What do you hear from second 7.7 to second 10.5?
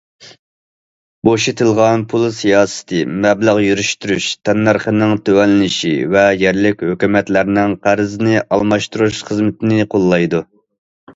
قەرزىنى ئالماشتۇرۇش خىزمىتىنى قوللايدۇ.